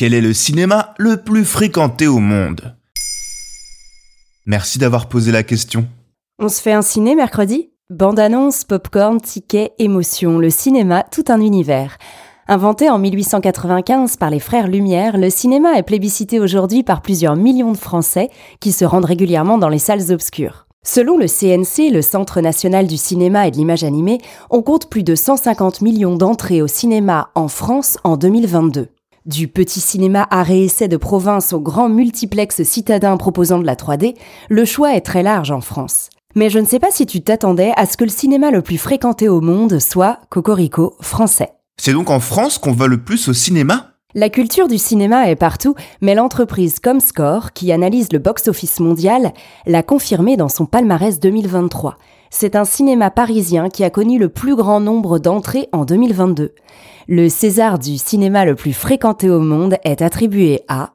Quel 0.00 0.14
est 0.14 0.22
le 0.22 0.32
cinéma 0.32 0.94
le 0.96 1.18
plus 1.18 1.44
fréquenté 1.44 2.06
au 2.06 2.20
monde? 2.20 2.74
Merci 4.46 4.78
d'avoir 4.78 5.10
posé 5.10 5.30
la 5.30 5.42
question. 5.42 5.86
On 6.38 6.48
se 6.48 6.62
fait 6.62 6.72
un 6.72 6.80
ciné 6.80 7.14
mercredi? 7.14 7.68
Bande-annonce, 7.90 8.64
popcorn, 8.64 9.20
ticket, 9.20 9.72
émotion, 9.78 10.38
le 10.38 10.48
cinéma, 10.48 11.02
tout 11.02 11.24
un 11.28 11.42
univers. 11.42 11.98
Inventé 12.48 12.88
en 12.88 12.98
1895 12.98 14.16
par 14.16 14.30
les 14.30 14.40
frères 14.40 14.68
Lumière, 14.68 15.18
le 15.18 15.28
cinéma 15.28 15.74
est 15.74 15.82
plébiscité 15.82 16.40
aujourd'hui 16.40 16.82
par 16.82 17.02
plusieurs 17.02 17.36
millions 17.36 17.72
de 17.72 17.76
Français 17.76 18.30
qui 18.58 18.72
se 18.72 18.86
rendent 18.86 19.04
régulièrement 19.04 19.58
dans 19.58 19.68
les 19.68 19.78
salles 19.78 20.12
obscures. 20.12 20.66
Selon 20.82 21.18
le 21.18 21.26
CNC, 21.26 21.92
le 21.92 22.00
Centre 22.00 22.40
national 22.40 22.86
du 22.86 22.96
cinéma 22.96 23.46
et 23.46 23.50
de 23.50 23.58
l'image 23.58 23.84
animée, 23.84 24.16
on 24.48 24.62
compte 24.62 24.88
plus 24.88 25.02
de 25.02 25.14
150 25.14 25.82
millions 25.82 26.16
d'entrées 26.16 26.62
au 26.62 26.68
cinéma 26.68 27.28
en 27.34 27.48
France 27.48 27.98
en 28.02 28.16
2022. 28.16 28.88
Du 29.26 29.48
petit 29.48 29.80
cinéma 29.80 30.26
arrêt-essai 30.30 30.88
de 30.88 30.96
province 30.96 31.52
au 31.52 31.60
grand 31.60 31.90
multiplex 31.90 32.62
citadin 32.62 33.18
proposant 33.18 33.58
de 33.58 33.66
la 33.66 33.74
3D, 33.74 34.14
le 34.48 34.64
choix 34.64 34.96
est 34.96 35.02
très 35.02 35.22
large 35.22 35.50
en 35.50 35.60
France. 35.60 36.08
Mais 36.34 36.48
je 36.48 36.58
ne 36.58 36.64
sais 36.64 36.78
pas 36.78 36.90
si 36.90 37.04
tu 37.04 37.20
t'attendais 37.20 37.72
à 37.76 37.84
ce 37.84 37.98
que 37.98 38.04
le 38.04 38.10
cinéma 38.10 38.50
le 38.50 38.62
plus 38.62 38.78
fréquenté 38.78 39.28
au 39.28 39.42
monde 39.42 39.78
soit 39.78 40.20
Cocorico 40.30 40.96
français. 41.02 41.50
C'est 41.76 41.92
donc 41.92 42.08
en 42.08 42.20
France 42.20 42.56
qu'on 42.56 42.72
va 42.72 42.86
le 42.86 43.02
plus 43.04 43.28
au 43.28 43.34
cinéma? 43.34 43.90
La 44.14 44.30
culture 44.30 44.68
du 44.68 44.78
cinéma 44.78 45.28
est 45.28 45.36
partout, 45.36 45.74
mais 46.00 46.14
l'entreprise 46.14 46.80
Comscore, 46.80 47.52
qui 47.52 47.72
analyse 47.72 48.08
le 48.12 48.20
box-office 48.20 48.80
mondial, 48.80 49.34
l'a 49.66 49.82
confirmé 49.82 50.38
dans 50.38 50.48
son 50.48 50.64
palmarès 50.64 51.20
2023. 51.20 51.98
C'est 52.32 52.54
un 52.54 52.64
cinéma 52.64 53.10
parisien 53.10 53.68
qui 53.68 53.82
a 53.82 53.90
connu 53.90 54.16
le 54.16 54.28
plus 54.28 54.54
grand 54.54 54.78
nombre 54.78 55.18
d'entrées 55.18 55.68
en 55.72 55.84
2022. 55.84 56.54
Le 57.08 57.28
César 57.28 57.80
du 57.80 57.98
cinéma 57.98 58.44
le 58.44 58.54
plus 58.54 58.72
fréquenté 58.72 59.28
au 59.28 59.40
monde 59.40 59.76
est 59.82 60.00
attribué 60.00 60.62
à 60.68 60.92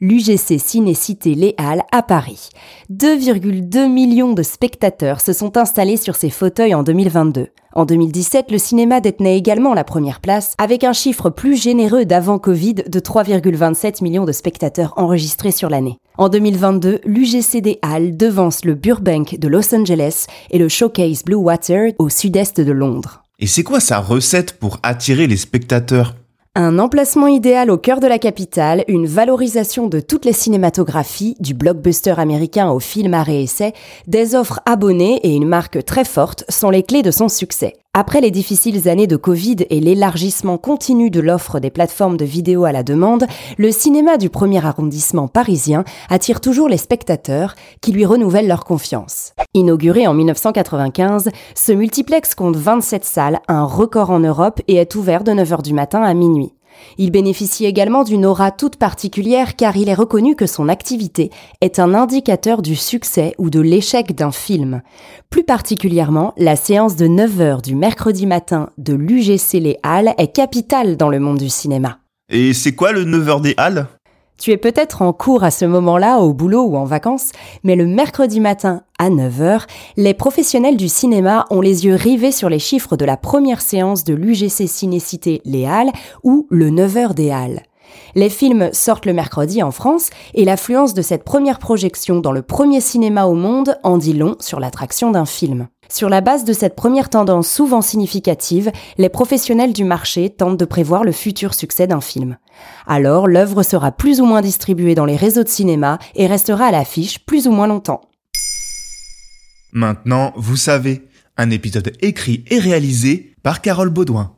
l'UGC 0.00 0.60
Ciné-Cité 0.60 1.34
Les 1.34 1.56
Halles 1.58 1.82
à 1.90 2.02
Paris. 2.02 2.50
2,2 2.92 3.90
millions 3.90 4.32
de 4.34 4.44
spectateurs 4.44 5.20
se 5.20 5.32
sont 5.32 5.56
installés 5.56 5.96
sur 5.96 6.14
ces 6.14 6.30
fauteuils 6.30 6.76
en 6.76 6.84
2022. 6.84 7.48
En 7.74 7.84
2017, 7.84 8.52
le 8.52 8.58
cinéma 8.58 9.00
détenait 9.00 9.36
également 9.36 9.74
la 9.74 9.82
première 9.82 10.20
place, 10.20 10.54
avec 10.58 10.84
un 10.84 10.92
chiffre 10.92 11.28
plus 11.28 11.60
généreux 11.60 12.04
d'avant 12.04 12.38
Covid 12.38 12.74
de 12.74 13.00
3,27 13.00 14.02
millions 14.04 14.24
de 14.24 14.32
spectateurs 14.32 14.94
enregistrés 14.96 15.52
sur 15.52 15.68
l'année. 15.68 15.98
En 16.20 16.28
2022, 16.28 17.02
l'UGC 17.04 17.60
des 17.60 17.78
Halles 17.80 18.16
devance 18.16 18.64
le 18.64 18.74
Burbank 18.74 19.38
de 19.38 19.46
Los 19.46 19.72
Angeles 19.72 20.26
et 20.50 20.58
le 20.58 20.68
Showcase 20.68 21.22
Blue 21.22 21.36
Water 21.36 21.92
au 22.00 22.08
sud-est 22.08 22.60
de 22.60 22.72
Londres. 22.72 23.22
Et 23.38 23.46
c'est 23.46 23.62
quoi 23.62 23.78
sa 23.78 24.00
recette 24.00 24.58
pour 24.58 24.80
attirer 24.82 25.28
les 25.28 25.36
spectateurs? 25.36 26.16
Un 26.56 26.80
emplacement 26.80 27.28
idéal 27.28 27.70
au 27.70 27.78
cœur 27.78 28.00
de 28.00 28.08
la 28.08 28.18
capitale, 28.18 28.82
une 28.88 29.06
valorisation 29.06 29.86
de 29.86 30.00
toutes 30.00 30.24
les 30.24 30.32
cinématographies, 30.32 31.36
du 31.38 31.54
blockbuster 31.54 32.14
américain 32.18 32.68
au 32.68 32.80
film 32.80 33.14
à 33.14 33.22
réessai, 33.22 33.72
des 34.08 34.34
offres 34.34 34.58
abonnées 34.66 35.20
et 35.22 35.36
une 35.36 35.46
marque 35.46 35.84
très 35.84 36.04
forte 36.04 36.44
sont 36.48 36.70
les 36.70 36.82
clés 36.82 37.02
de 37.02 37.12
son 37.12 37.28
succès. 37.28 37.74
Après 38.00 38.20
les 38.20 38.30
difficiles 38.30 38.88
années 38.88 39.08
de 39.08 39.16
Covid 39.16 39.56
et 39.70 39.80
l'élargissement 39.80 40.56
continu 40.56 41.10
de 41.10 41.18
l'offre 41.18 41.58
des 41.58 41.70
plateformes 41.70 42.16
de 42.16 42.24
vidéo 42.24 42.64
à 42.64 42.70
la 42.70 42.84
demande, 42.84 43.26
le 43.56 43.72
cinéma 43.72 44.18
du 44.18 44.30
premier 44.30 44.64
arrondissement 44.64 45.26
parisien 45.26 45.82
attire 46.08 46.40
toujours 46.40 46.68
les 46.68 46.76
spectateurs 46.76 47.56
qui 47.80 47.90
lui 47.90 48.06
renouvellent 48.06 48.46
leur 48.46 48.64
confiance. 48.64 49.32
Inauguré 49.52 50.06
en 50.06 50.14
1995, 50.14 51.30
ce 51.56 51.72
multiplex 51.72 52.36
compte 52.36 52.54
27 52.54 53.04
salles, 53.04 53.40
un 53.48 53.64
record 53.64 54.10
en 54.10 54.20
Europe 54.20 54.60
et 54.68 54.76
est 54.76 54.94
ouvert 54.94 55.24
de 55.24 55.32
9h 55.32 55.62
du 55.62 55.74
matin 55.74 56.00
à 56.00 56.14
minuit. 56.14 56.52
Il 56.96 57.10
bénéficie 57.10 57.66
également 57.66 58.04
d'une 58.04 58.26
aura 58.26 58.50
toute 58.50 58.76
particulière 58.76 59.56
car 59.56 59.76
il 59.76 59.88
est 59.88 59.94
reconnu 59.94 60.36
que 60.36 60.46
son 60.46 60.68
activité 60.68 61.30
est 61.60 61.78
un 61.78 61.94
indicateur 61.94 62.62
du 62.62 62.76
succès 62.76 63.34
ou 63.38 63.50
de 63.50 63.60
l'échec 63.60 64.14
d'un 64.14 64.32
film. 64.32 64.82
Plus 65.30 65.44
particulièrement, 65.44 66.34
la 66.36 66.56
séance 66.56 66.96
de 66.96 67.06
9h 67.06 67.62
du 67.62 67.74
mercredi 67.74 68.26
matin 68.26 68.70
de 68.78 68.94
l'UGC 68.94 69.60
Les 69.60 69.78
Halles 69.82 70.14
est 70.18 70.32
capitale 70.34 70.96
dans 70.96 71.08
le 71.08 71.20
monde 71.20 71.38
du 71.38 71.48
cinéma. 71.48 71.98
Et 72.30 72.52
c'est 72.52 72.74
quoi 72.74 72.92
le 72.92 73.04
9h 73.04 73.40
des 73.40 73.54
Halles? 73.56 73.86
Tu 74.38 74.52
es 74.52 74.56
peut-être 74.56 75.02
en 75.02 75.12
cours 75.12 75.44
à 75.44 75.50
ce 75.50 75.64
moment-là, 75.64 76.18
au 76.20 76.32
boulot 76.32 76.62
ou 76.62 76.76
en 76.76 76.84
vacances, 76.84 77.32
mais 77.64 77.76
le 77.76 77.86
mercredi 77.86 78.40
matin 78.40 78.82
à 78.98 79.10
9h, 79.10 79.64
les 79.96 80.14
professionnels 80.14 80.76
du 80.76 80.88
cinéma 80.88 81.44
ont 81.50 81.60
les 81.60 81.84
yeux 81.84 81.94
rivés 81.94 82.32
sur 82.32 82.48
les 82.48 82.58
chiffres 82.58 82.96
de 82.96 83.04
la 83.04 83.16
première 83.16 83.60
séance 83.60 84.04
de 84.04 84.14
l'UGC 84.14 84.66
Cinécité 84.68 85.42
Les 85.44 85.66
Halles 85.66 85.92
ou 86.22 86.46
le 86.50 86.70
9h 86.70 87.14
des 87.14 87.30
Halles. 87.30 87.62
Les 88.14 88.30
films 88.30 88.70
sortent 88.72 89.06
le 89.06 89.12
mercredi 89.12 89.62
en 89.62 89.70
France 89.70 90.10
et 90.34 90.44
l'affluence 90.44 90.94
de 90.94 91.02
cette 91.02 91.24
première 91.24 91.58
projection 91.58 92.20
dans 92.20 92.32
le 92.32 92.42
premier 92.42 92.80
cinéma 92.80 93.26
au 93.26 93.34
monde 93.34 93.76
en 93.82 93.98
dit 93.98 94.14
long 94.14 94.36
sur 94.40 94.60
l'attraction 94.60 95.10
d'un 95.10 95.26
film. 95.26 95.68
Sur 95.90 96.10
la 96.10 96.20
base 96.20 96.44
de 96.44 96.52
cette 96.52 96.76
première 96.76 97.08
tendance 97.08 97.48
souvent 97.48 97.80
significative, 97.80 98.70
les 98.98 99.08
professionnels 99.08 99.72
du 99.72 99.84
marché 99.84 100.28
tentent 100.28 100.58
de 100.58 100.64
prévoir 100.66 101.02
le 101.02 101.12
futur 101.12 101.54
succès 101.54 101.86
d'un 101.86 102.02
film. 102.02 102.36
Alors, 102.86 103.26
l'œuvre 103.26 103.62
sera 103.62 103.90
plus 103.90 104.20
ou 104.20 104.26
moins 104.26 104.42
distribuée 104.42 104.94
dans 104.94 105.06
les 105.06 105.16
réseaux 105.16 105.44
de 105.44 105.48
cinéma 105.48 105.98
et 106.14 106.26
restera 106.26 106.66
à 106.66 106.70
l'affiche 106.70 107.24
plus 107.24 107.46
ou 107.46 107.52
moins 107.52 107.66
longtemps. 107.66 108.02
Maintenant, 109.72 110.32
vous 110.36 110.56
savez, 110.56 111.08
un 111.36 111.50
épisode 111.50 111.92
écrit 112.00 112.44
et 112.50 112.58
réalisé 112.58 113.34
par 113.42 113.62
Carole 113.62 113.90
Baudouin. 113.90 114.37